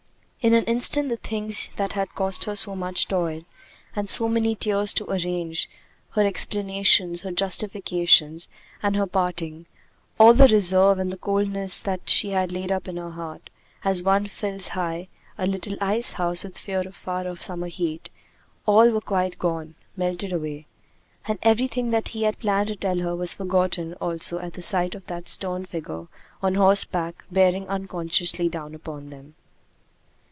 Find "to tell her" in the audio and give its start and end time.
22.69-23.15